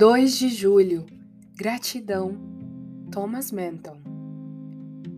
[0.00, 1.04] 2 de julho.
[1.54, 2.34] Gratidão.
[3.12, 3.98] Thomas Menton.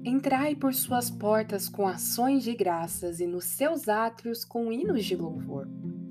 [0.04, 5.14] Entrai por suas portas com ações de graças e nos seus átrios com hinos de
[5.14, 5.68] louvor.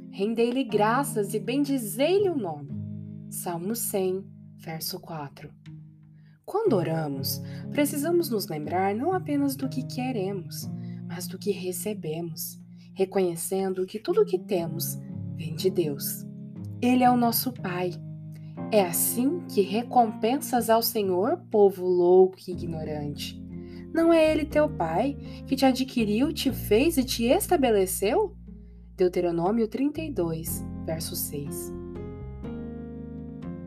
[0.10, 2.72] Rendei-lhe graças e bendizei-lhe o nome.
[3.30, 4.24] Salmo 100,
[4.56, 5.54] verso 4.
[6.46, 7.42] Quando oramos,
[7.72, 10.66] precisamos nos lembrar não apenas do que queremos,
[11.10, 12.58] mas do que recebemos,
[12.94, 14.98] reconhecendo que tudo o que temos
[15.36, 16.26] vem de Deus.
[16.82, 17.92] Ele é o nosso Pai
[18.72, 23.38] é assim que recompensas ao Senhor, povo louco e ignorante.
[23.94, 28.34] Não é ele teu pai, que te adquiriu, te fez e te estabeleceu?
[28.96, 31.74] Deuteronômio 32, verso 6.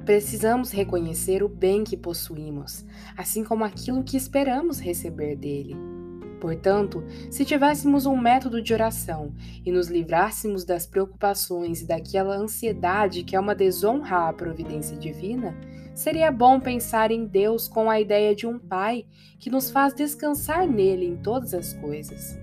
[0.07, 2.87] Precisamos reconhecer o bem que possuímos,
[3.17, 5.94] assim como aquilo que esperamos receber dele.
[6.41, 9.33] Portanto, se tivéssemos um método de oração
[9.65, 15.57] e nos livrássemos das preocupações e daquela ansiedade que é uma desonra à providência divina,
[15.95, 19.07] seria bom pensar em Deus com a ideia de um Pai
[19.39, 22.39] que nos faz descansar nele em todas as coisas.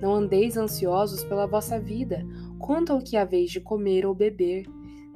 [0.00, 2.26] Não andeis ansiosos pela vossa vida,
[2.58, 4.66] quanto ao que haveis de comer ou beber,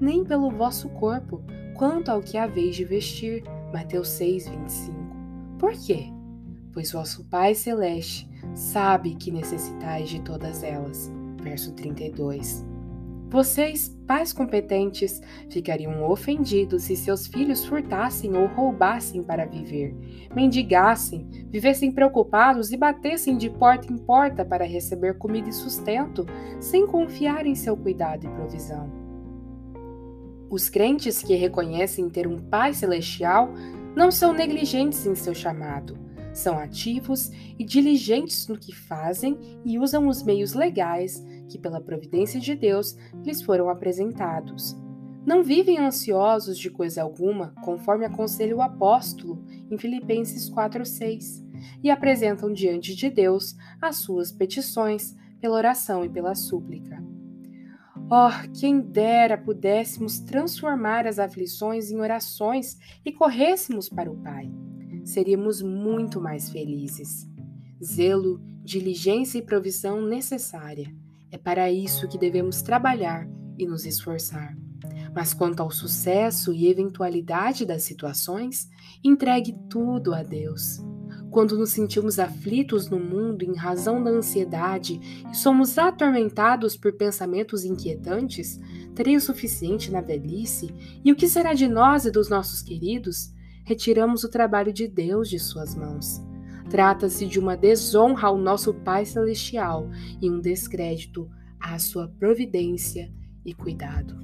[0.01, 1.43] nem pelo vosso corpo,
[1.77, 3.43] quanto ao que haveis de vestir.
[3.73, 4.99] Mateus 6, 25.
[5.59, 6.11] Por quê?
[6.73, 11.11] Pois vosso Pai Celeste sabe que necessitais de todas elas.
[11.43, 12.65] Verso 32.
[13.31, 19.95] Vocês, pais competentes, ficariam ofendidos se seus filhos furtassem ou roubassem para viver,
[20.35, 26.27] mendigassem, vivessem preocupados e batessem de porta em porta para receber comida e sustento,
[26.59, 28.91] sem confiar em seu cuidado e provisão.
[30.51, 33.55] Os crentes que reconhecem ter um Pai Celestial
[33.95, 40.09] não são negligentes em seu chamado são ativos e diligentes no que fazem e usam
[40.09, 44.77] os meios legais que, pela providência de Deus, lhes foram apresentados.
[45.27, 51.45] Não vivem ansiosos de coisa alguma, conforme aconselha o apóstolo em Filipenses 4:6,
[51.83, 57.03] e apresentam diante de Deus as suas petições pela oração e pela súplica.
[58.11, 64.51] Oh, quem dera pudéssemos transformar as aflições em orações e corrêssemos para o Pai
[65.05, 67.29] seríamos muito mais felizes.
[67.83, 70.95] Zelo, diligência e provisão necessária.
[71.31, 73.29] É para isso que devemos trabalhar
[73.59, 74.57] e nos esforçar.
[75.15, 78.69] Mas quanto ao sucesso e eventualidade das situações,
[79.03, 80.81] entregue tudo a Deus.
[81.31, 85.01] Quando nos sentimos aflitos no mundo em razão da ansiedade
[85.31, 88.59] e somos atormentados por pensamentos inquietantes,
[88.95, 90.75] terei o suficiente na velhice?
[91.05, 93.33] E o que será de nós e dos nossos queridos?
[93.71, 96.21] Retiramos o trabalho de Deus de suas mãos.
[96.69, 99.89] Trata-se de uma desonra ao nosso Pai Celestial
[100.21, 103.13] e um descrédito à sua providência
[103.47, 104.19] e cuidado.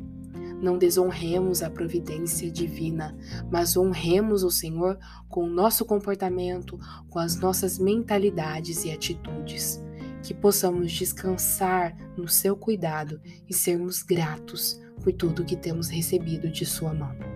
[0.60, 3.16] Não desonremos a providência divina,
[3.48, 4.98] mas honremos o Senhor
[5.28, 6.76] com o nosso comportamento,
[7.08, 9.80] com as nossas mentalidades e atitudes.
[10.24, 16.66] Que possamos descansar no seu cuidado e sermos gratos por tudo que temos recebido de
[16.66, 17.35] Sua mão.